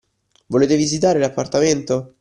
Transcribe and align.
Volete 0.47 0.77
visitare 0.77 1.19
l'appartamento? 1.19 2.09